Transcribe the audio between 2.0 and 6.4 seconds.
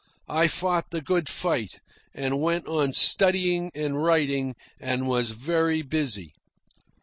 and went on studying and writing, and was very busy.